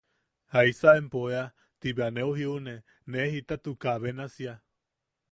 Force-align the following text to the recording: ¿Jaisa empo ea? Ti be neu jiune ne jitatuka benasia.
¿Jaisa 0.53 0.97
empo 1.01 1.21
ea? 1.33 1.43
Ti 1.79 1.89
be 1.97 2.05
neu 2.15 2.31
jiune 2.39 2.75
ne 3.11 3.19
jitatuka 3.33 3.91
benasia. 4.01 4.53